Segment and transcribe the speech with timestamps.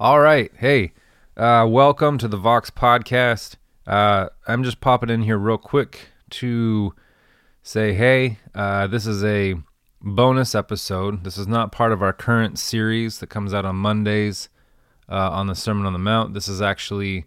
[0.00, 0.52] All right.
[0.56, 0.92] Hey,
[1.36, 3.56] uh, welcome to the Vox Podcast.
[3.84, 6.94] Uh, I'm just popping in here real quick to
[7.64, 9.56] say, hey, uh, this is a
[10.00, 11.24] bonus episode.
[11.24, 14.48] This is not part of our current series that comes out on Mondays
[15.08, 16.32] uh, on the Sermon on the Mount.
[16.32, 17.24] This is actually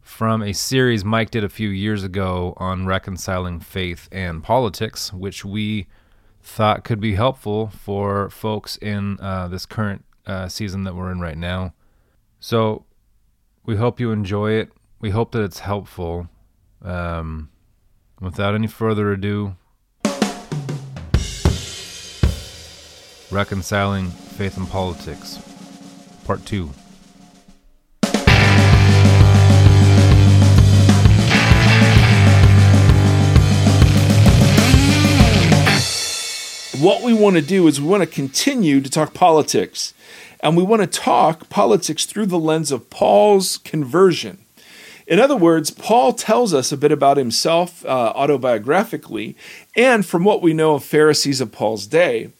[0.00, 5.44] from a series Mike did a few years ago on reconciling faith and politics, which
[5.44, 5.86] we
[6.42, 11.20] thought could be helpful for folks in uh, this current uh, season that we're in
[11.20, 11.74] right now.
[12.40, 12.84] So
[13.64, 14.70] we hope you enjoy it.
[15.00, 16.28] We hope that it's helpful.
[16.82, 17.50] Um,
[18.20, 19.56] without any further ado,
[23.30, 25.38] Reconciling Faith and Politics,
[26.24, 26.70] Part 2.
[36.80, 39.94] What we want to do is we want to continue to talk politics.
[40.40, 44.38] And we want to talk politics through the lens of Paul's conversion.
[45.06, 49.36] In other words, Paul tells us a bit about himself uh, autobiographically,
[49.76, 52.30] and from what we know of Pharisees of Paul's day,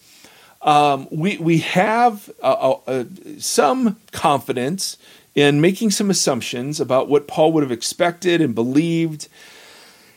[0.62, 3.04] um, we, we have uh, uh,
[3.38, 4.96] some confidence
[5.36, 9.28] in making some assumptions about what Paul would have expected and believed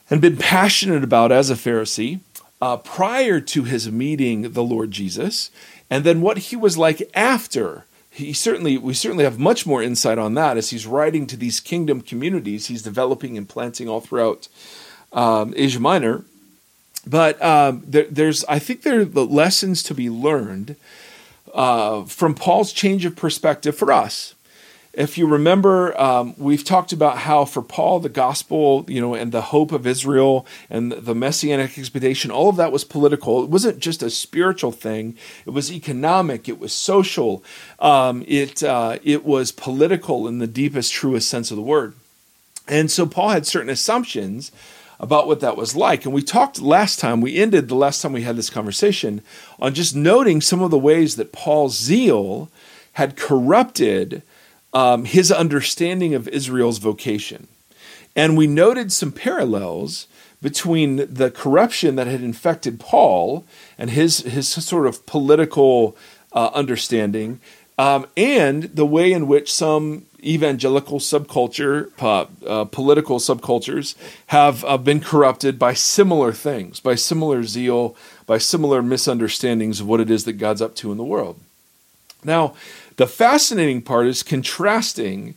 [0.10, 2.20] and been passionate about as a Pharisee
[2.62, 5.50] uh, prior to his meeting the Lord Jesus,
[5.90, 7.86] and then what he was like after.
[8.12, 11.60] He certainly, we certainly have much more insight on that as he's writing to these
[11.60, 14.48] kingdom communities he's developing and planting all throughout
[15.14, 16.26] um, Asia Minor.
[17.08, 20.76] But um, there, there's, I think, there are lessons to be learned
[21.54, 24.36] uh, from Paul's change of perspective for us
[24.94, 29.32] if you remember, um, we've talked about how for Paul, the gospel, you know, and
[29.32, 33.44] the hope of Israel and the messianic expectation, all of that was political.
[33.44, 35.16] It wasn't just a spiritual thing;
[35.46, 37.44] it was economic, it was social,
[37.80, 41.94] um, it uh, it was political in the deepest, truest sense of the word.
[42.68, 44.52] And so Paul had certain assumptions
[45.00, 46.04] about what that was like.
[46.04, 49.22] And we talked last time, we ended the last time we had this conversation
[49.60, 52.50] on just noting some of the ways that Paul's zeal
[52.94, 54.24] had corrupted
[54.74, 57.48] um, his understanding of Israel's vocation.
[58.16, 60.08] And we noted some parallels
[60.42, 63.46] between the corruption that had infected Paul
[63.78, 65.98] and his, his sort of political
[66.32, 67.40] uh, understanding,
[67.78, 73.96] um, and the way in which some evangelical subculture, uh, uh, political subcultures,
[74.28, 80.02] have uh, been corrupted by similar things, by similar zeal, by similar misunderstandings of what
[80.02, 81.40] it is that God's up to in the world.
[82.24, 82.54] Now,
[83.00, 85.36] the fascinating part is contrasting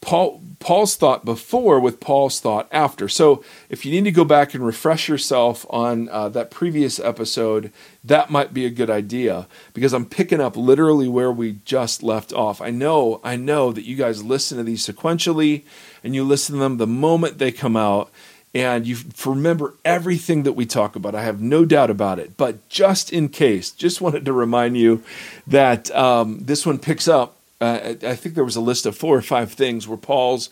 [0.00, 3.06] Paul, Paul's thought before with Paul's thought after.
[3.06, 7.70] So, if you need to go back and refresh yourself on uh, that previous episode,
[8.02, 12.32] that might be a good idea because I'm picking up literally where we just left
[12.32, 12.62] off.
[12.62, 15.64] I know, I know that you guys listen to these sequentially
[16.02, 18.10] and you listen to them the moment they come out
[18.54, 21.14] and you remember everything that we talk about.
[21.14, 22.36] I have no doubt about it.
[22.36, 25.02] But just in case, just wanted to remind you
[25.46, 27.36] that um, this one picks up.
[27.60, 30.50] Uh, I think there was a list of four or five things where Paul's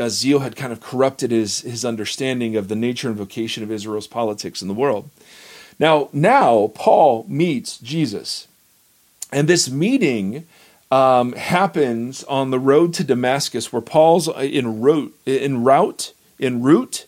[0.00, 3.70] uh, zeal had kind of corrupted his his understanding of the nature and vocation of
[3.70, 5.10] Israel's politics in the world.
[5.78, 8.46] Now, now Paul meets Jesus,
[9.32, 10.46] and this meeting
[10.90, 17.06] um, happens on the road to Damascus, where Paul's in route in route in route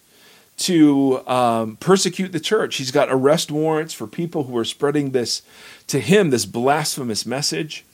[0.59, 2.77] to um, persecute the church.
[2.77, 5.43] He's got arrest warrants for people who are spreading this
[5.89, 7.85] to him, this blasphemous message.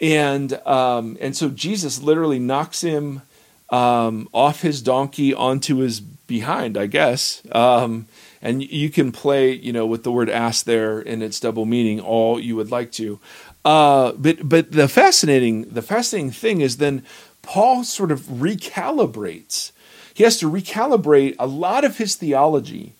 [0.00, 3.22] And um, and so Jesus literally knocks him
[3.70, 7.42] um, off his donkey onto his behind, I guess.
[7.52, 8.06] Um,
[8.40, 12.00] and you can play, you know, with the word ass there in its double meaning
[12.00, 13.20] all you would like to.
[13.64, 17.04] Uh, but but the fascinating the fascinating thing is then
[17.42, 19.72] Paul sort of recalibrates
[20.14, 22.94] he has to recalibrate a lot of his theology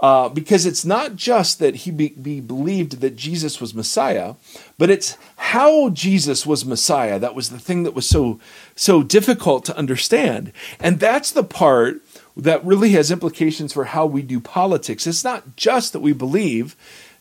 [0.00, 4.34] uh, because it's not just that he be, be believed that Jesus was Messiah,
[4.76, 7.18] but it's how Jesus was Messiah.
[7.18, 8.38] That was the thing that was so
[8.74, 12.02] so difficult to understand, and that's the part
[12.36, 15.06] that really has implications for how we do politics.
[15.06, 16.76] It's not just that we believe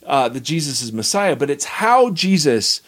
[0.05, 2.81] uh, that Jesus is Messiah, but it's how Jesus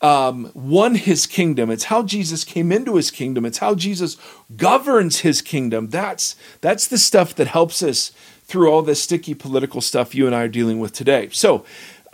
[0.00, 1.70] um, won his kingdom.
[1.70, 3.44] It's how Jesus came into his kingdom.
[3.44, 4.16] It's how Jesus
[4.56, 5.88] governs his kingdom.
[5.88, 8.12] That's that's the stuff that helps us
[8.44, 11.28] through all this sticky political stuff you and I are dealing with today.
[11.32, 11.64] So.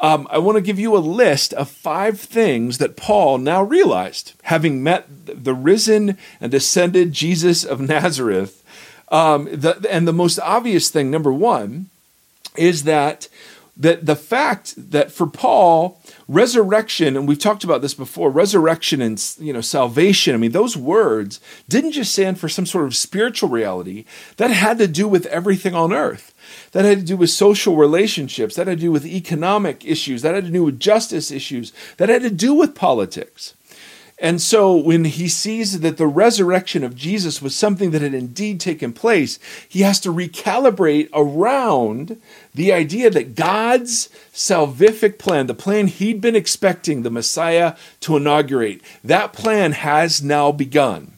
[0.00, 4.32] Um, I want to give you a list of five things that Paul now realized,
[4.42, 8.64] having met the risen and ascended Jesus of Nazareth.
[9.12, 11.88] Um, the, and the most obvious thing, number one,
[12.56, 13.28] is that
[13.82, 19.22] that the fact that for Paul, resurrection, and we've talked about this before, resurrection and
[19.38, 23.48] you know salvation, I mean, those words didn't just stand for some sort of spiritual
[23.48, 24.04] reality.
[24.36, 26.32] That had to do with everything on earth.
[26.70, 28.54] That had to do with social relationships.
[28.54, 30.22] That had to do with economic issues.
[30.22, 31.72] That had to do with justice issues.
[31.96, 33.54] That had to do with politics.
[34.22, 38.60] And so when he sees that the resurrection of Jesus was something that had indeed
[38.60, 42.20] taken place, he has to recalibrate around
[42.54, 48.80] the idea that God's salvific plan, the plan he'd been expecting the Messiah to inaugurate,
[49.02, 51.14] that plan has now begun.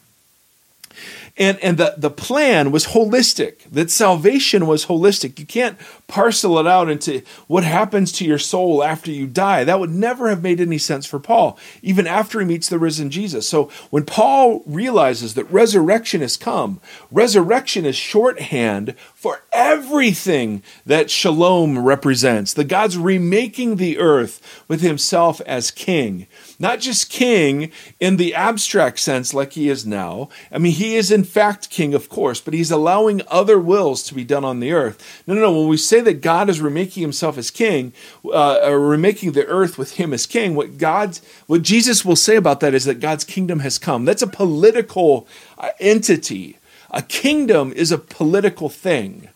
[1.37, 5.37] And, and the, the plan was holistic, that salvation was holistic.
[5.41, 5.77] You can't
[6.07, 9.65] parcel it out into what happens to your soul after you die.
[9.65, 13.11] That would never have made any sense for Paul, even after he meets the risen
[13.11, 13.49] Jesus.
[13.49, 21.81] So when Paul realizes that resurrection has come, resurrection is shorthand for everything that shalom
[21.81, 22.55] represents.
[22.55, 26.29] The God's remaking the earth with himself as king.
[26.65, 27.71] Not just king
[28.01, 30.31] in the abstract sense like he is now.
[30.51, 34.15] I mean, he is in fact king, of course, but he's allowing other wills to
[34.15, 35.23] be done on the earth.
[35.27, 35.53] No, no, no.
[35.53, 37.93] When we say that God is remaking himself as king,
[38.25, 42.37] uh, or remaking the earth with him as king, what God's, what Jesus will say
[42.37, 44.07] about that is that God's kingdom has come.
[44.07, 45.29] That's a political
[45.59, 46.57] uh, entity.
[46.91, 49.29] A kingdom is a political thing.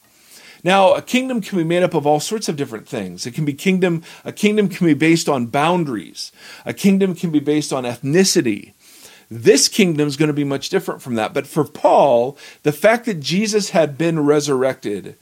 [0.64, 3.26] Now, a kingdom can be made up of all sorts of different things.
[3.26, 6.32] It can be kingdom, a kingdom can be based on boundaries.
[6.64, 8.72] A kingdom can be based on ethnicity.
[9.30, 11.34] This kingdom is going to be much different from that.
[11.34, 15.16] But for Paul, the fact that Jesus had been resurrected,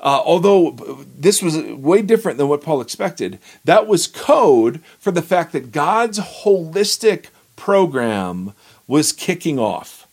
[0.00, 0.70] uh, although
[1.16, 5.72] this was way different than what Paul expected, that was code for the fact that
[5.72, 7.26] God's holistic
[7.56, 8.54] program
[8.86, 10.08] was kicking off.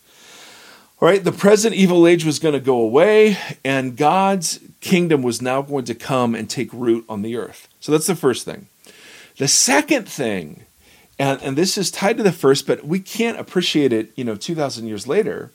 [1.00, 5.44] All right, the present evil age was going to go away, and God's kingdom was
[5.44, 7.68] now going to come and take root on the earth.
[7.80, 8.68] So that's the first thing.
[9.38, 10.66] The second thing,
[11.20, 14.36] and, and this is tied to the first, but we can't appreciate it, you know,
[14.36, 15.52] 2,000 years later,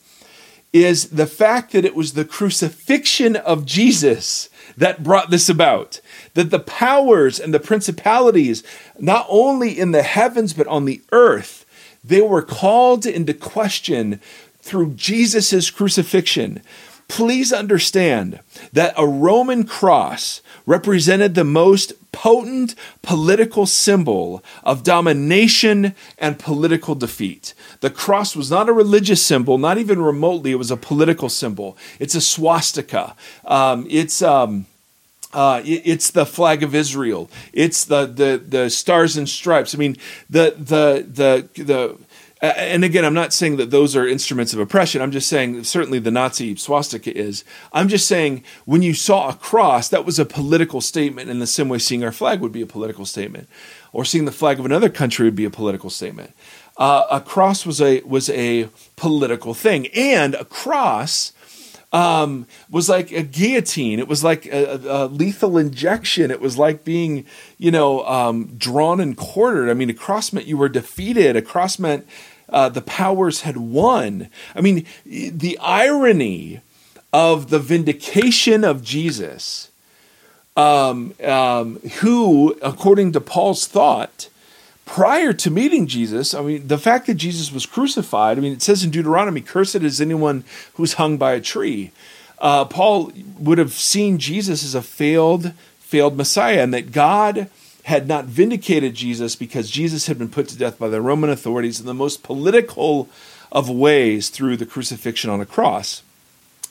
[0.73, 6.01] is the fact that it was the crucifixion of Jesus that brought this about.
[6.35, 8.63] That the powers and the principalities,
[8.97, 11.67] not only in the heavens, but on the earth,
[12.05, 14.21] they were called into question
[14.63, 16.63] through Jesus' crucifixion.
[17.09, 18.41] Please understand
[18.73, 27.55] that a Roman cross represented the most potent political symbol of domination and political defeat.
[27.81, 31.77] The cross was not a religious symbol, not even remotely, it was a political symbol.
[31.99, 33.17] It's a swastika.
[33.45, 34.23] Um, it's.
[34.23, 34.67] Um,
[35.35, 37.31] uh, it's the flag of Israel.
[37.55, 39.75] It's the, the the stars and stripes.
[39.75, 39.97] I mean,
[40.29, 41.97] the the the the
[42.43, 45.01] and again, I'm not saying that those are instruments of oppression.
[45.01, 47.45] I'm just saying certainly the Nazi swastika is.
[47.73, 51.47] I'm just saying when you saw a cross, that was a political statement in the
[51.47, 53.49] same way seeing our flag would be a political statement,
[53.93, 56.35] or seeing the flag of another country would be a political statement.
[56.77, 61.33] Uh, a cross was a was a political thing, and a cross
[61.93, 63.99] um, was like a guillotine.
[63.99, 66.31] It was like a, a, lethal injection.
[66.31, 67.27] It was like being,
[67.59, 69.69] you know, um, drawn and quartered.
[69.69, 71.37] I mean, a cross meant you were defeated.
[71.37, 72.07] A cross meant
[72.53, 74.29] uh, the powers had won.
[74.55, 76.61] I mean, the irony
[77.13, 79.71] of the vindication of Jesus,
[80.57, 84.29] um, um, who, according to Paul's thought,
[84.85, 88.63] prior to meeting Jesus, I mean, the fact that Jesus was crucified, I mean, it
[88.63, 91.91] says in Deuteronomy, cursed is anyone who's hung by a tree.
[92.39, 97.49] Uh, Paul would have seen Jesus as a failed, failed Messiah, and that God
[97.85, 101.81] had not vindicated Jesus because Jesus had been put to death by the Roman authorities
[101.81, 103.09] in the most political
[103.51, 106.03] of ways through the crucifixion on a cross.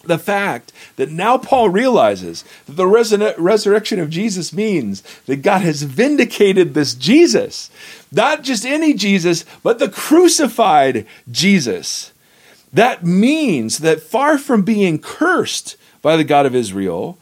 [0.04, 5.84] The fact that now Paul realizes that the resurrection of Jesus means that God has
[5.84, 7.70] vindicated this Jesus,
[8.12, 12.14] not just any Jesus, but the crucified Jesus.
[12.74, 17.20] That means that far from being cursed by the God of Israel,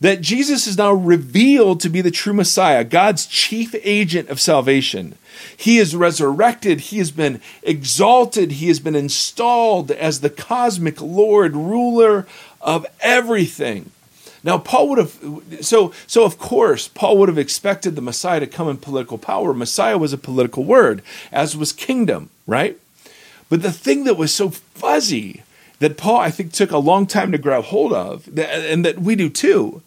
[0.00, 5.16] that Jesus is now revealed to be the true Messiah, God's chief agent of salvation.
[5.56, 11.56] He is resurrected, he has been exalted, he has been installed as the cosmic Lord,
[11.56, 12.26] ruler
[12.60, 13.90] of everything.
[14.44, 15.18] Now, Paul would have,
[15.62, 19.52] so, so of course, Paul would have expected the Messiah to come in political power.
[19.52, 21.02] Messiah was a political word,
[21.32, 22.78] as was kingdom, right?
[23.48, 25.42] But the thing that was so fuzzy
[25.80, 29.16] that Paul, I think, took a long time to grab hold of, and that we
[29.16, 29.82] do too,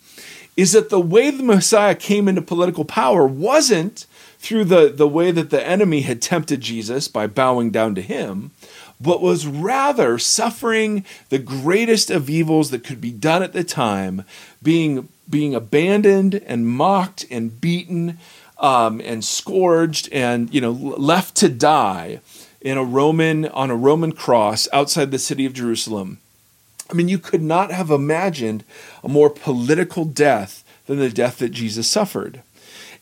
[0.58, 4.06] is that the way the Messiah came into political power wasn't
[4.40, 8.52] through the, the way that the enemy had tempted Jesus by bowing down to him,
[9.00, 14.24] but was rather suffering the greatest of evils that could be done at the time,
[14.62, 18.18] being being abandoned and mocked and beaten
[18.58, 22.20] um, and scourged and you know left to die
[22.62, 26.20] in a Roman on a Roman cross outside the city of Jerusalem.
[26.92, 28.64] I mean, you could not have imagined
[29.04, 32.42] a more political death than the death that Jesus suffered.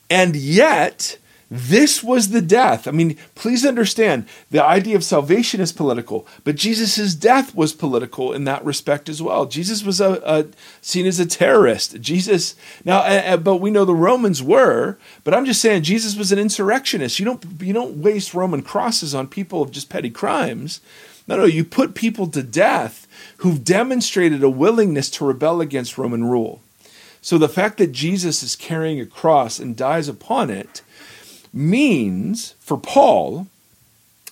[0.10, 1.18] And yet,
[1.52, 2.88] this was the death.
[2.88, 8.34] I mean, please understand the idea of salvation is political, but Jesus' death was political
[8.34, 9.48] in that respect as well.
[9.48, 10.46] Jesus was a, a
[10.82, 12.02] seen as a terrorist.
[12.02, 14.98] Jesus now, but we know the Romans were.
[15.24, 17.18] But I'm just saying, Jesus was an insurrectionist.
[17.18, 20.82] You don't you don't waste Roman crosses on people of just petty crimes.
[21.28, 26.26] No, no, you put people to death who've demonstrated a willingness to rebel against Roman
[26.26, 26.62] rule.
[27.22, 30.82] So the fact that Jesus is carrying a cross and dies upon it
[31.54, 33.48] means for Paul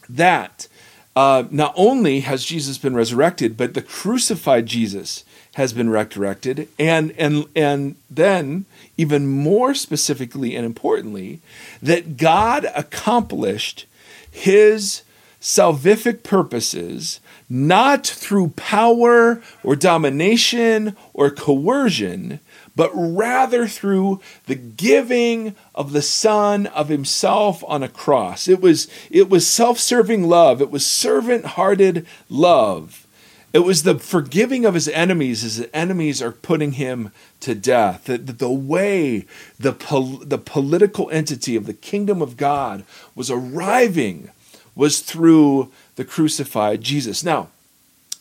[0.09, 0.67] that
[1.15, 5.23] uh, not only has Jesus been resurrected, but the crucified Jesus
[5.55, 8.65] has been resurrected, and and and then
[8.97, 11.41] even more specifically and importantly,
[11.81, 13.87] that God accomplished
[14.29, 15.01] His
[15.41, 17.19] salvific purposes
[17.49, 22.39] not through power or domination or coercion,
[22.77, 28.47] but rather through the giving of the Son of Himself on a cross.
[28.47, 33.03] It was, it was self serving love, it was servant hearted love.
[33.51, 38.03] It was the forgiving of his enemies as the enemies are putting him to death.
[38.03, 39.25] The, the, way
[39.57, 42.83] the, pol- the political entity of the kingdom of God
[43.15, 44.29] was arriving
[44.75, 47.23] was through the crucified Jesus.
[47.23, 47.47] Now,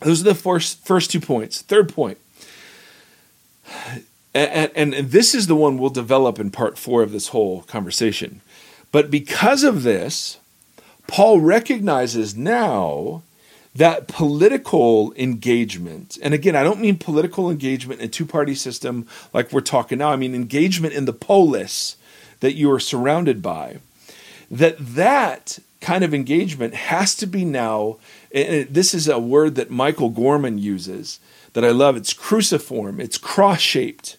[0.00, 1.60] those are the first, first two points.
[1.60, 2.18] Third point
[4.36, 7.62] and, and, and this is the one we'll develop in part four of this whole
[7.62, 8.42] conversation.
[8.92, 10.38] But because of this,
[11.06, 13.22] Paul recognizes now
[13.74, 19.06] that political engagement, and again, I don't mean political engagement in a two party system
[19.32, 21.96] like we're talking now, I mean engagement in the polis
[22.40, 23.78] that you are surrounded by,
[24.50, 27.96] that that kind of engagement has to be now,
[28.32, 31.20] this is a word that Michael Gorman uses
[31.52, 31.96] that I love.
[31.96, 34.16] It's cruciform, it's cross shaped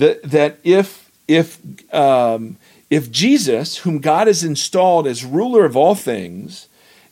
[0.00, 1.58] that that if if
[1.94, 2.56] um,
[2.88, 6.68] if Jesus, whom God has installed as ruler of all things,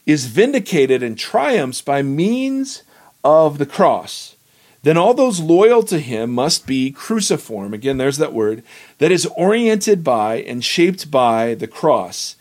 [0.07, 2.83] is vindicated and triumphs by means
[3.23, 4.37] of the cross,
[4.83, 7.75] then all those loyal to him must be cruciform.
[7.75, 8.63] Again, there's that word
[8.99, 12.37] that is oriented by and shaped by the cross.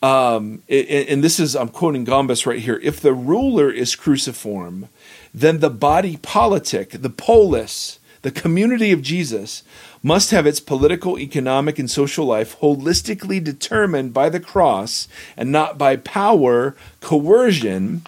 [0.00, 2.78] Um, and this is, I'm quoting Gombis right here.
[2.82, 4.88] If the ruler is cruciform,
[5.34, 9.62] then the body politic, the polis, the community of Jesus,
[10.02, 15.78] must have its political, economic, and social life holistically determined by the cross and not
[15.78, 18.02] by power, coercion,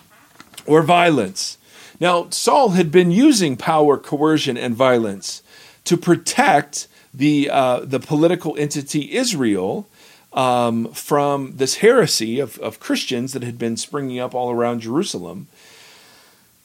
[0.66, 1.58] or violence.
[1.98, 5.42] Now, Saul had been using power, coercion, and violence
[5.84, 9.88] to protect the, uh, the political entity Israel
[10.32, 15.48] um, from this heresy of, of Christians that had been springing up all around Jerusalem.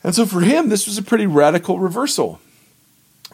[0.04, 2.40] And so for him, this was a pretty radical reversal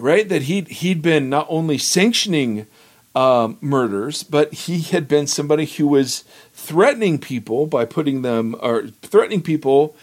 [0.01, 0.27] right?
[0.27, 2.67] That he'd he'd been not only sanctioning
[3.15, 8.87] um, murders, but he had been somebody who was threatening people by putting them or
[9.01, 9.95] threatening people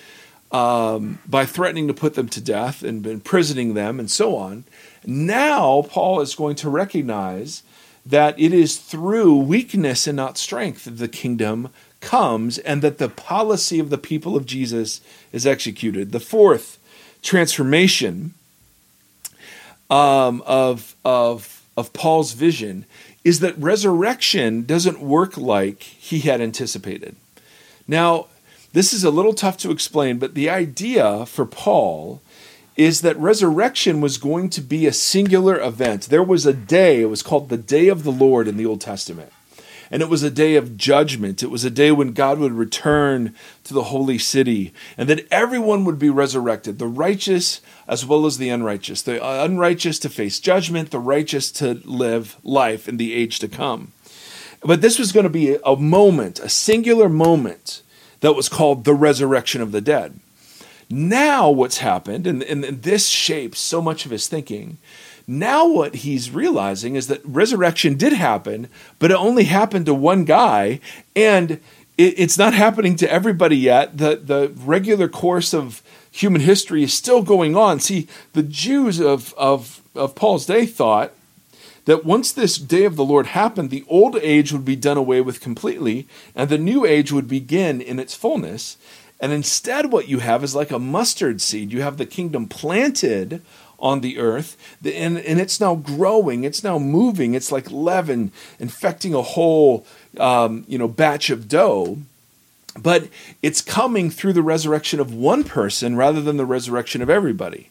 [0.51, 4.65] um, by threatening to put them to death and imprisoning them and so on.
[5.07, 7.63] Now Paul is going to recognize
[8.05, 11.69] that it is through weakness and not strength that the kingdom
[12.01, 15.01] comes and that the policy of the people of Jesus
[15.33, 16.13] is executed.
[16.13, 16.79] The fourth
[17.21, 18.33] transformation
[19.91, 22.85] um, of of of Paul's vision
[23.25, 27.17] is that resurrection doesn't work like he had anticipated.
[27.87, 28.27] Now,
[28.73, 32.21] this is a little tough to explain, but the idea for Paul
[32.77, 36.05] is that resurrection was going to be a singular event.
[36.05, 38.81] There was a day, it was called the day of the Lord in the Old
[38.81, 39.33] Testament
[39.91, 41.43] and it was a day of judgment.
[41.43, 45.85] It was a day when God would return to the holy city, and that everyone
[45.85, 50.41] would be resurrected the righteous as well as the unrighteous, the uh, unrighteous to face
[50.41, 53.93] judgment, the righteous to live life in the age to come.
[54.61, 57.83] But this was going to be a moment, a singular moment
[58.21, 60.19] that was called the resurrection of the dead.
[60.91, 64.79] Now, what's happened, and, and, and this shapes so much of his thinking,
[65.31, 70.25] now, what he's realizing is that resurrection did happen, but it only happened to one
[70.25, 70.81] guy,
[71.15, 71.61] and
[71.99, 73.99] it, it's not happening to everybody yet.
[73.99, 77.79] The, the regular course of human history is still going on.
[77.79, 81.13] See, the Jews of, of, of Paul's day thought
[81.85, 85.21] that once this day of the Lord happened, the old age would be done away
[85.21, 88.79] with completely, and the new age would begin in its fullness.
[89.21, 91.71] And instead, what you have is like a mustard seed.
[91.71, 93.43] You have the kingdom planted
[93.79, 99.15] on the earth, and, and it's now growing, it's now moving, it's like leaven infecting
[99.15, 99.87] a whole
[100.19, 101.99] um, you know batch of dough.
[102.77, 103.09] But
[103.43, 107.71] it's coming through the resurrection of one person rather than the resurrection of everybody.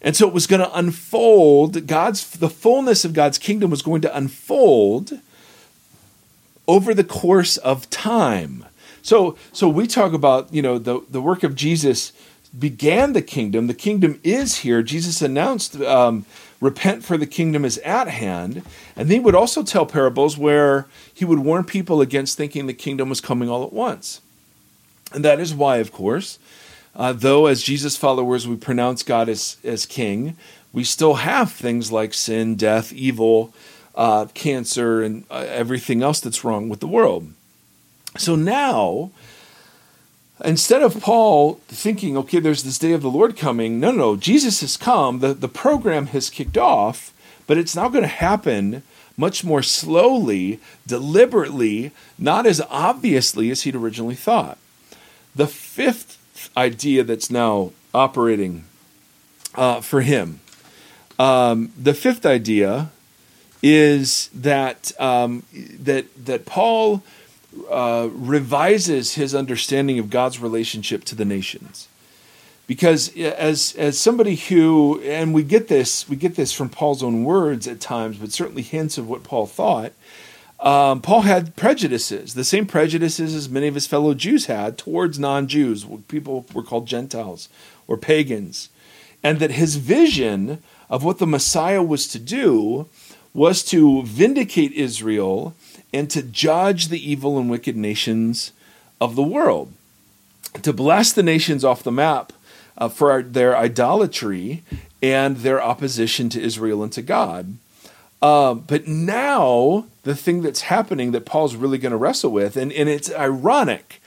[0.00, 4.00] And so it was going to unfold, God's the fullness of God's kingdom was going
[4.02, 5.20] to unfold
[6.66, 8.66] over the course of time.
[9.02, 12.12] So so we talk about, you know, the the work of Jesus
[12.58, 13.66] began the kingdom.
[13.66, 14.82] The kingdom is here.
[14.82, 16.26] Jesus announced, um,
[16.60, 18.62] repent for the kingdom is at hand.
[18.94, 23.08] And he would also tell parables where he would warn people against thinking the kingdom
[23.08, 24.20] was coming all at once.
[25.12, 26.38] And that is why, of course,
[26.94, 30.36] uh, though as Jesus followers we pronounce God as, as king,
[30.72, 33.52] we still have things like sin, death, evil,
[33.94, 37.32] uh, cancer, and uh, everything else that's wrong with the world.
[38.16, 39.10] So now,
[40.44, 44.16] instead of Paul thinking, okay, there's this day of the Lord coming, no, no, no,
[44.16, 47.12] Jesus has come, the, the program has kicked off,
[47.46, 48.82] but it's now going to happen
[49.16, 54.58] much more slowly, deliberately, not as obviously as he'd originally thought.
[55.34, 56.18] The fifth
[56.56, 58.64] idea that's now operating
[59.54, 60.40] uh, for him,
[61.18, 62.90] um, the fifth idea
[63.62, 67.02] is that um, that that Paul
[67.70, 71.88] uh, revises his understanding of God's relationship to the nations.
[72.66, 77.24] Because as as somebody who and we get this we get this from Paul's own
[77.24, 79.92] words at times, but certainly hints of what Paul thought.
[80.60, 85.18] Um, Paul had prejudices, the same prejudices as many of his fellow Jews had towards
[85.18, 85.84] non-Jews.
[86.06, 87.48] People were called Gentiles
[87.88, 88.68] or pagans,
[89.24, 92.86] and that his vision of what the Messiah was to do
[93.34, 95.54] was to vindicate Israel
[95.92, 98.52] and to judge the evil and wicked nations
[99.00, 99.72] of the world,
[100.62, 102.32] to blast the nations off the map
[102.78, 104.62] uh, for their idolatry
[105.02, 107.56] and their opposition to Israel and to God.
[108.20, 112.72] Uh, but now, the thing that's happening that Paul's really going to wrestle with, and,
[112.72, 114.00] and it's ironic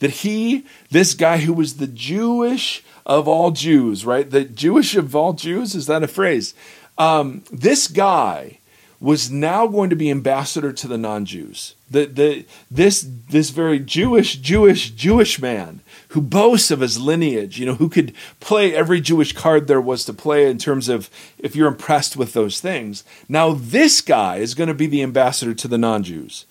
[0.00, 4.28] that he, this guy who was the Jewish of all Jews, right?
[4.28, 6.54] The Jewish of all Jews, is that a phrase?
[6.98, 8.58] Um, this guy
[9.02, 11.74] was now going to be ambassador to the non-Jews.
[11.90, 17.66] The, the, this, this very Jewish, Jewish, Jewish man who boasts of his lineage, you
[17.66, 21.56] know, who could play every Jewish card there was to play in terms of if
[21.56, 23.02] you're impressed with those things.
[23.28, 26.46] Now this guy is going to be the ambassador to the non-Jews.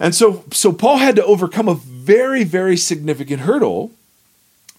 [0.00, 3.92] And so, so Paul had to overcome a very, very significant hurdle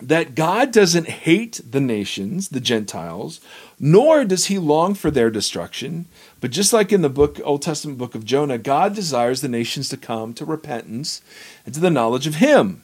[0.02, 3.40] that God doesn't hate the nations, the Gentiles,
[3.80, 6.06] nor does he long for their destruction.
[6.42, 9.88] But just like in the book, Old Testament book of Jonah, God desires the nations
[9.90, 11.22] to come to repentance
[11.66, 12.84] and to the knowledge of him.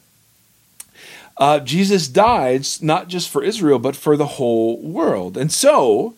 [1.36, 5.36] Uh, Jesus died not just for Israel, but for the whole world.
[5.36, 6.14] And so,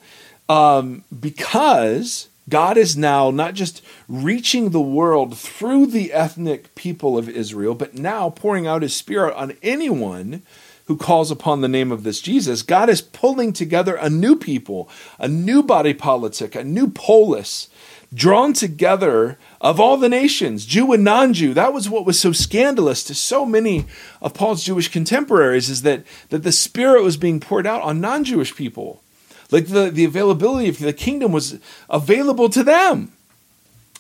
[0.49, 7.29] um, because God is now not just reaching the world through the ethnic people of
[7.29, 10.43] Israel, but now pouring out his spirit on anyone
[10.87, 14.89] who calls upon the name of this Jesus, God is pulling together a new people,
[15.19, 17.69] a new body politic, a new polis,
[18.13, 21.55] drawn together of all the nations, Jew and non-Jew.
[21.55, 23.87] That was what was so scandalous to so many
[24.21, 28.55] of Paul's Jewish contemporaries is that, that the Spirit was being poured out on non-Jewish
[28.55, 29.03] people.
[29.51, 33.13] Like the, the availability of the kingdom was available to them.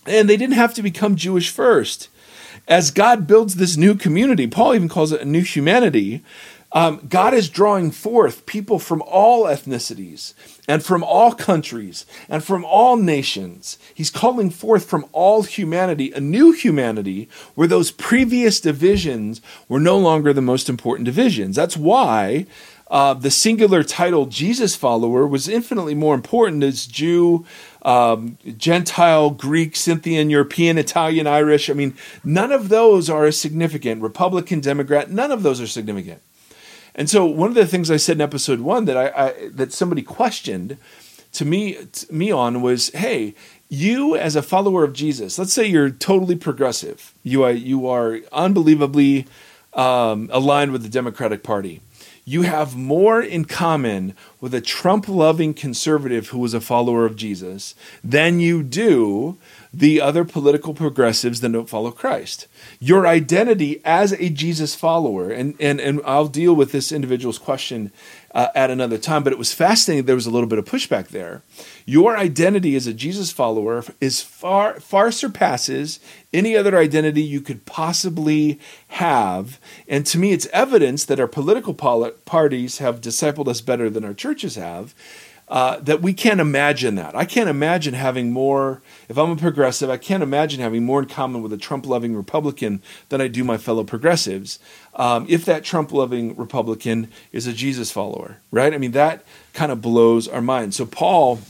[0.07, 2.09] And they didn't have to become Jewish first.
[2.67, 6.23] As God builds this new community, Paul even calls it a new humanity,
[6.75, 10.35] um, God is drawing forth people from all ethnicities
[10.67, 13.79] and from all countries and from all nations.
[13.95, 19.97] He's calling forth from all humanity a new humanity where those previous divisions were no
[19.97, 21.55] longer the most important divisions.
[21.55, 22.47] That's why
[22.89, 27.47] uh, the singular title Jesus follower was infinitely more important as Jew,
[27.83, 31.71] um, Gentile, Greek, Scythian, European, Italian, Irish.
[31.71, 34.03] I mean, none of those are significant.
[34.03, 36.21] Republican, Democrat, none of those are significant.
[36.95, 39.73] And so one of the things I said in episode one that I, I that
[39.73, 40.79] somebody questioned
[41.33, 43.35] to me to me on was, hey,
[43.69, 48.21] you as a follower of Jesus, let's say you're totally progressive, you are you are
[48.33, 49.27] unbelievably
[49.75, 51.81] um, aligned with the Democratic Party.
[52.27, 57.17] You have more in common with a Trump loving conservative who was a follower of
[57.17, 59.37] Jesus than you do
[59.79, 62.47] the other political progressives that don't follow Christ.
[62.79, 67.91] Your identity as a Jesus follower, and, and, and I'll deal with this individual's question
[68.33, 70.05] uh, at another time, but it was fascinating.
[70.05, 71.43] There was a little bit of pushback there.
[71.87, 75.99] Your identity as a Jesus follower is far, far surpasses
[76.33, 79.61] any other identity you could possibly have.
[79.89, 84.15] And to me, it's evidence that our political parties have discipled us better than our
[84.15, 84.95] churches have
[85.49, 87.15] uh, that we can't imagine that.
[87.15, 91.09] I can't imagine having more, if I'm a progressive, I can't imagine having more in
[91.09, 94.59] common with a Trump loving Republican than I do my fellow progressives.
[94.95, 98.73] Um, if that Trump loving Republican is a Jesus follower, right?
[98.73, 100.75] I mean, that kind of blows our mind.
[100.75, 101.41] So Paul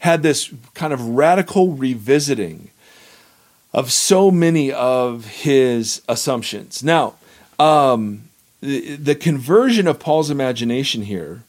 [0.00, 2.70] had this kind of radical revisiting
[3.72, 6.84] of so many of his assumptions.
[6.84, 7.14] Now,
[7.58, 8.28] um,
[8.60, 11.42] the, the conversion of Paul's imagination here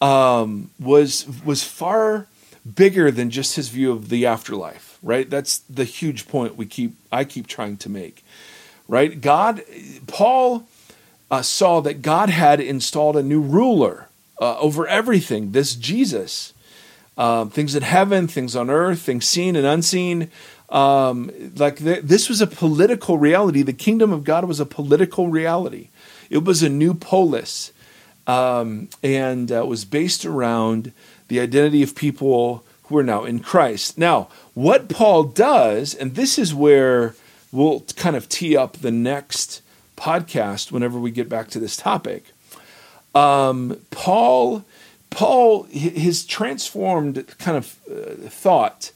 [0.00, 2.26] um, was was far
[2.74, 4.98] bigger than just his view of the afterlife.
[5.02, 8.24] Right, that's the huge point we keep I keep trying to make.
[8.88, 9.62] Right, God,
[10.06, 10.66] Paul
[11.30, 14.08] uh, saw that God had installed a new ruler
[14.40, 15.52] uh, over everything.
[15.52, 16.52] This Jesus,
[17.16, 20.30] uh, things in heaven, things on earth, things seen and unseen.
[20.68, 23.62] Um, like th- this was a political reality.
[23.62, 25.88] The kingdom of God was a political reality.
[26.30, 27.72] It was a new polis
[28.28, 30.92] um, and uh, was based around
[31.26, 33.98] the identity of people who are now in Christ.
[33.98, 37.14] Now, what Paul does, and this is where
[37.50, 39.62] we'll kind of tee up the next
[39.96, 42.32] podcast whenever we get back to this topic.
[43.14, 44.64] Um, Paul,
[45.10, 48.92] Paul, his transformed kind of uh, thought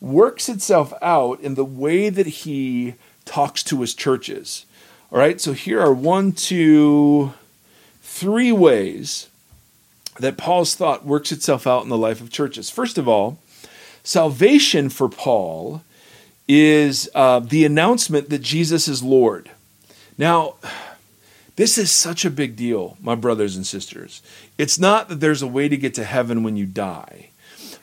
[0.00, 4.66] works itself out in the way that he talks to his churches.
[5.10, 7.32] All right, so here are one, two,
[8.02, 9.28] three ways
[10.18, 12.68] that Paul's thought works itself out in the life of churches.
[12.68, 13.38] First of all,
[14.04, 15.82] salvation for Paul
[16.46, 19.50] is uh, the announcement that Jesus is Lord.
[20.18, 20.56] Now,
[21.56, 24.22] this is such a big deal, my brothers and sisters.
[24.58, 27.28] It's not that there's a way to get to heaven when you die.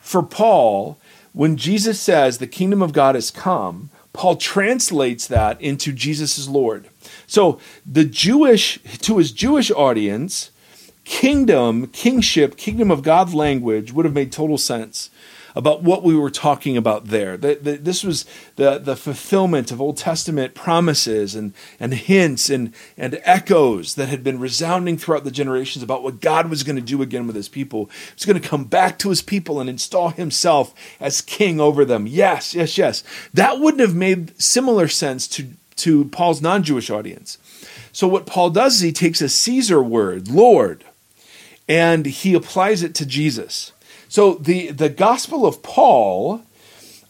[0.01, 0.97] For Paul,
[1.33, 6.49] when Jesus says the kingdom of God has come, Paul translates that into Jesus is
[6.49, 6.89] Lord.
[7.29, 10.49] So the Jewish to his Jewish audience,
[11.05, 15.11] kingdom, kingship, kingdom of God language would have made total sense
[15.55, 17.37] about what we were talking about there.
[17.37, 23.19] That, this was the, the fulfillment of Old Testament promises and, and hints and, and
[23.23, 27.01] echoes that had been resounding throughout the generations about what God was going to do
[27.01, 27.89] again with his people.
[28.15, 32.07] He's going to come back to his people and install himself as king over them.
[32.07, 33.03] Yes, yes, yes.
[33.33, 37.37] That wouldn't have made similar sense to, to Paul's non Jewish audience.
[37.91, 40.83] So, what Paul does is he takes a Caesar word, Lord,
[41.67, 43.71] and he applies it to Jesus.
[44.09, 46.41] So the the Gospel of Paul,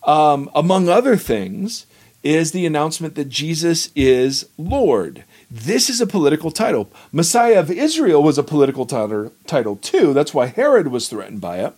[0.04, 1.86] um, among other things,
[2.24, 5.24] is the announcement that Jesus is Lord.
[5.50, 6.92] This is a political title.
[7.14, 10.14] Messiah of Israel was a political title, title too.
[10.14, 11.74] That's why Herod was threatened by it.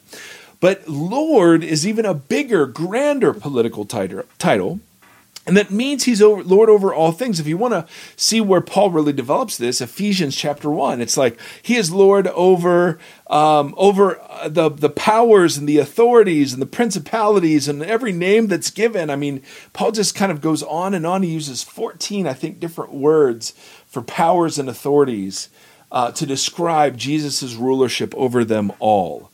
[0.60, 4.80] But Lord is even a bigger, grander political title.
[5.48, 7.40] And that means he's over, Lord over all things.
[7.40, 11.40] If you want to see where Paul really develops this, Ephesians chapter one, it's like
[11.64, 16.68] he is Lord over um, over uh, the the powers and the authorities and the
[16.68, 19.10] principalities and every name that's given.
[19.10, 19.42] I mean,
[19.74, 21.24] Paul just kind of goes on and on.
[21.24, 23.54] He uses fourteen, I think, different words
[23.88, 25.50] for powers and authorities
[25.92, 29.32] uh, to describe Jesus' rulership over them all.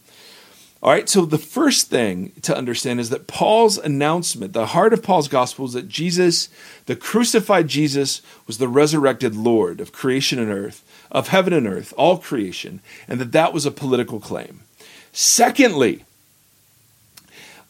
[0.84, 5.02] All right, so the first thing to understand is that Paul's announcement, the heart of
[5.02, 6.50] Paul's gospel is that Jesus,
[6.86, 11.96] the crucified Jesus, was the resurrected Lord of creation and earth, of heaven and earth,
[11.98, 14.62] all creation, and that that was a political claim.
[15.12, 16.06] Secondly,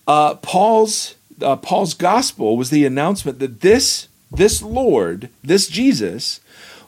[0.06, 6.42] uh, Paul's uh, Paul's gospel was the announcement that this this Lord, this Jesus,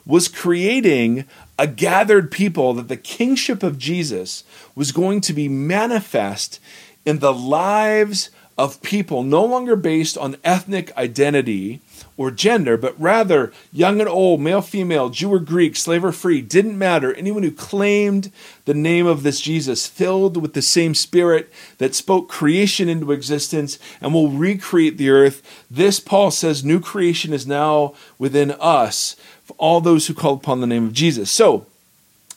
[0.04, 1.24] was creating
[1.60, 4.44] a gathered people, that the kingship of Jesus
[4.74, 6.58] was going to be manifest
[7.04, 11.82] in the lives of people, no longer based on ethnic identity
[12.20, 16.42] or gender, but rather young and old, male, female, Jew or Greek, slave or free,
[16.42, 17.14] didn't matter.
[17.14, 18.30] Anyone who claimed
[18.66, 23.78] the name of this Jesus, filled with the same spirit that spoke creation into existence
[24.02, 25.64] and will recreate the earth.
[25.70, 30.60] This, Paul says, new creation is now within us for all those who call upon
[30.60, 31.30] the name of Jesus.
[31.30, 31.64] So,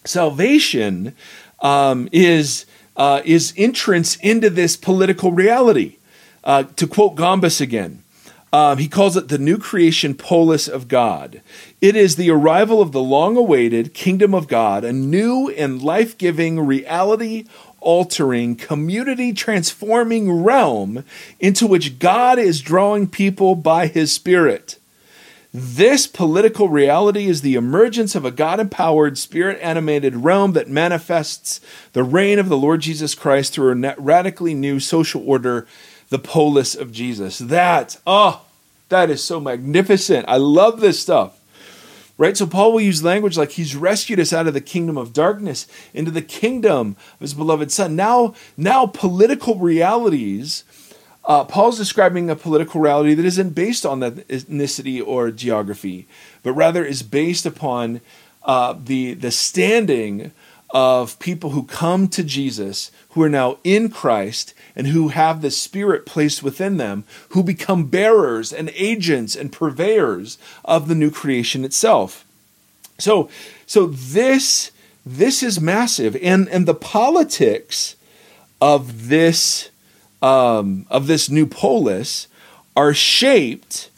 [0.05, 1.13] salvation
[1.59, 2.65] um, is
[2.95, 5.97] uh, is entrance into this political reality.
[6.45, 8.02] Uh, to quote Gombis again,
[8.53, 11.41] um, he calls it the new creation polis of God.
[11.81, 16.17] It is the arrival of the long awaited kingdom of God, a new and life
[16.17, 17.45] giving, reality
[17.81, 21.03] altering, community transforming realm
[21.39, 24.77] into which God is drawing people by his Spirit.
[25.51, 31.59] This political reality is the emergence of a God empowered, spirit animated realm that manifests
[31.93, 35.67] the reign of the Lord Jesus Christ through a radically new social order,
[36.09, 37.37] the polis of Jesus.
[37.37, 38.42] That, oh,
[38.93, 40.25] that is so magnificent.
[40.27, 41.39] I love this stuff.
[42.15, 42.37] Right?
[42.37, 45.65] So Paul will use language like he's rescued us out of the kingdom of darkness
[45.95, 47.95] into the kingdom of his beloved son.
[47.95, 50.63] Now, now political realities
[51.25, 56.05] uh, Paul's describing a political reality that isn't based on ethnicity or geography,
[56.43, 58.01] but rather is based upon
[58.43, 60.33] uh, the the standing
[60.73, 65.51] of people who come to Jesus, who are now in Christ, and who have the
[65.51, 71.63] Spirit placed within them, who become bearers and agents and purveyors of the new creation
[71.63, 72.25] itself.
[72.97, 73.29] So,
[73.67, 74.71] so this
[75.05, 77.95] this is massive, and and the politics
[78.59, 79.69] of this
[80.21, 82.27] um, of this new polis
[82.75, 83.89] are shaped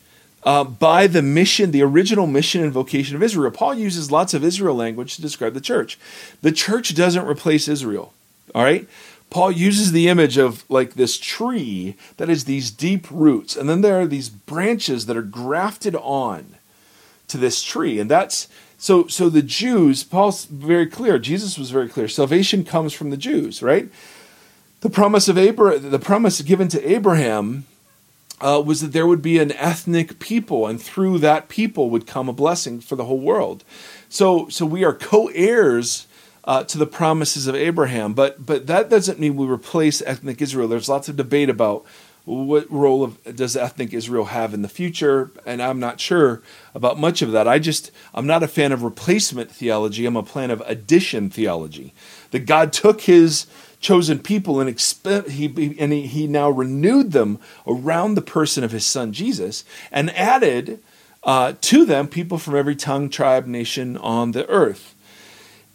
[0.45, 3.51] uh, by the mission, the original mission and vocation of Israel.
[3.51, 5.97] Paul uses lots of Israel language to describe the church.
[6.41, 8.13] The church doesn't replace Israel.
[8.53, 8.87] All right?
[9.31, 13.81] Paul uses the image of like this tree that has these deep roots, and then
[13.81, 16.55] there are these branches that are grafted on
[17.27, 17.99] to this tree.
[17.99, 22.07] And that's so so the Jews, Paul's very clear, Jesus was very clear.
[22.07, 23.89] Salvation comes from the Jews, right?
[24.81, 27.65] The promise of Abraham, the promise given to Abraham
[28.41, 32.27] uh, was that there would be an ethnic people, and through that people would come
[32.27, 33.63] a blessing for the whole world.
[34.09, 36.07] So, so we are co-heirs
[36.43, 40.67] uh, to the promises of Abraham, but but that doesn't mean we replace ethnic Israel.
[40.67, 41.85] There's lots of debate about
[42.25, 46.41] what role of, does ethnic Israel have in the future, and I'm not sure
[46.73, 47.47] about much of that.
[47.47, 50.05] I just I'm not a fan of replacement theology.
[50.05, 51.93] I'm a fan of addition theology.
[52.31, 53.47] That God took His
[53.85, 55.45] chosen people and exp- he,
[55.79, 60.79] and he, he now renewed them around the person of his son Jesus and added
[61.23, 64.95] uh, to them people from every tongue, tribe, nation on the earth.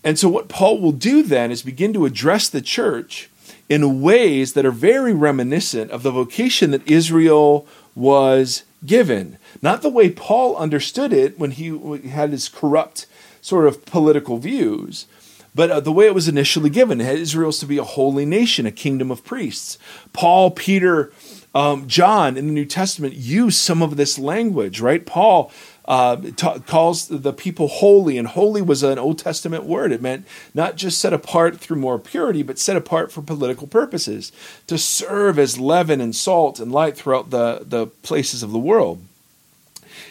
[0.03, 3.31] And so, what Paul will do then is begin to address the church
[3.69, 9.39] in ways that are very reminiscent of the vocation that Israel was given.
[9.63, 11.69] Not the way Paul understood it when he
[12.09, 13.07] had his corrupt
[13.41, 15.07] sort of political views,
[15.55, 18.73] but uh, the way it was initially given, Israel's to be a holy nation, a
[18.73, 19.79] kingdom of priests.
[20.13, 21.13] Paul, Peter,
[21.55, 25.05] um, John in the New Testament use some of this language, right?
[25.05, 25.51] Paul
[25.87, 29.91] uh, t- calls the people holy, and holy was an Old Testament word.
[29.91, 34.31] It meant not just set apart through more purity, but set apart for political purposes,
[34.69, 39.03] to serve as leaven and salt and light throughout the, the places of the world.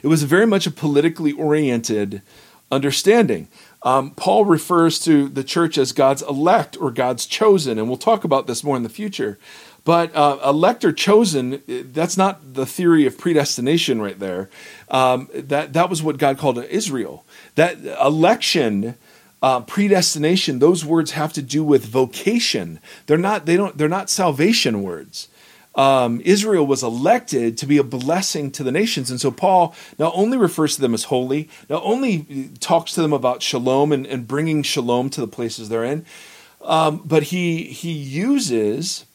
[0.04, 2.22] It was very much a politically oriented
[2.72, 3.48] understanding.
[3.82, 8.24] Um, Paul refers to the church as God's elect or God's chosen, and we'll talk
[8.24, 9.40] about this more in the future.
[9.86, 14.50] But uh, elect or chosen, that's not the theory of predestination right there.
[14.90, 17.26] Um, that, that was what God called Israel.
[17.56, 18.96] That election,
[19.42, 22.80] uh, predestination, those words have to do with vocation.
[23.06, 25.30] They're not, they don't, they're not salvation words
[25.76, 29.12] um, Israel was elected to be a blessing to the nations.
[29.12, 33.14] And so Paul not only refers to them as holy, not only talks to them
[33.14, 36.06] about shalom and, and bringing shalom to the places they're in,
[36.64, 39.06] um, but he, he uses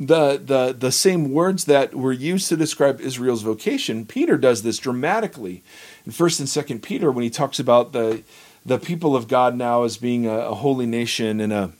[0.00, 4.06] the, the, the same words that were used to describe Israel's vocation.
[4.06, 5.62] Peter does this dramatically
[6.06, 8.22] in 1st and 2nd Peter when he talks about the,
[8.64, 11.72] the people of God now as being a, a holy nation and a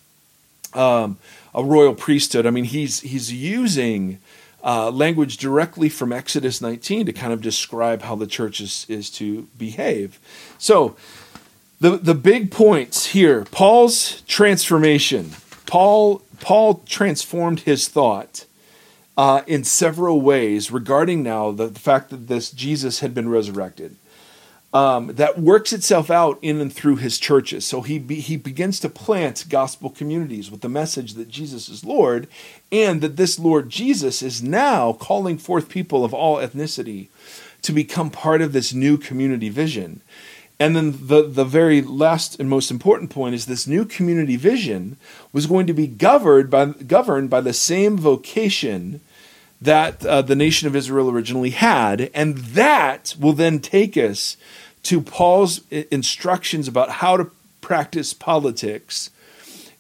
[0.75, 1.19] um,
[1.55, 2.47] a royal priesthood.
[2.47, 4.19] I mean, he's he's using
[4.63, 9.09] uh, language directly from Exodus 19 to kind of describe how the church is, is
[9.11, 10.19] to behave.
[10.59, 10.97] So,
[11.81, 15.33] the the big points here: Paul's transformation.
[15.67, 18.45] Paul Paul transformed his thought.
[19.17, 23.97] Uh, in several ways regarding now the, the fact that this Jesus had been resurrected
[24.73, 27.65] um, that works itself out in and through his churches.
[27.67, 31.85] So he be, he begins to plant gospel communities with the message that Jesus is
[31.85, 32.29] Lord,
[32.71, 37.09] and that this Lord Jesus is now calling forth people of all ethnicity
[37.63, 40.03] to become part of this new community vision.
[40.61, 44.97] And then the, the very last and most important point is this new community vision
[45.33, 49.01] was going to be governed by, governed by the same vocation
[49.61, 52.11] that uh, the nation of Israel originally had.
[52.15, 54.37] And that will then take us
[54.85, 59.11] to Paul's instructions about how to practice politics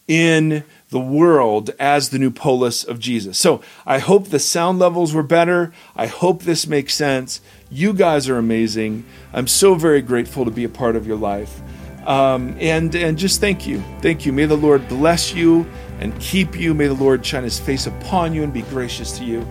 [0.07, 3.39] in the world as the new polis of Jesus.
[3.39, 5.73] So I hope the sound levels were better.
[5.95, 7.41] I hope this makes sense.
[7.71, 9.05] You guys are amazing.
[9.33, 11.61] I'm so very grateful to be a part of your life.
[12.07, 14.33] Um, and and just thank you, thank you.
[14.33, 15.67] May the Lord bless you
[16.01, 16.73] and keep you.
[16.73, 19.47] May the Lord shine His face upon you and be gracious to you.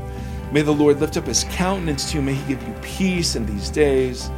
[0.51, 2.21] May the Lord lift up his countenance to you.
[2.21, 4.29] May he give you peace in these days.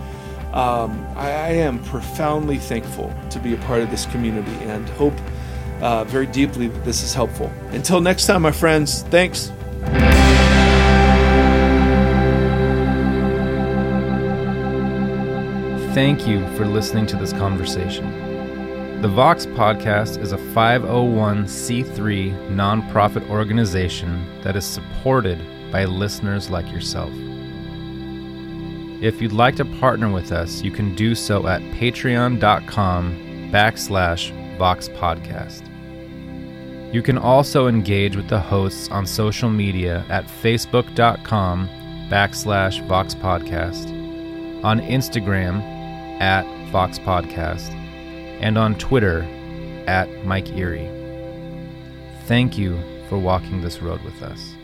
[0.54, 5.14] Um, I, I, am profoundly thankful to be a part of this community and hope
[5.80, 7.54] uh, very deeply that this is helpful.
[7.70, 9.52] Until next time, my friends, thanks.
[15.94, 19.02] thank you for listening to this conversation.
[19.02, 25.40] The Vox Podcast is a 501c3 nonprofit organization that is supported
[25.72, 27.12] by listeners like yourself.
[29.02, 34.90] If you'd like to partner with us, you can do so at patreon.com backslash Vox
[34.90, 35.64] Podcast.
[36.94, 41.70] You can also engage with the hosts on social media at facebook.com
[42.10, 43.88] backslash Vox Podcast,
[44.64, 45.62] on Instagram
[46.20, 47.70] at Vox Podcast,
[48.42, 49.22] and on Twitter
[49.88, 50.90] at Mike Erre.
[52.26, 54.56] Thank you for walking this road with us.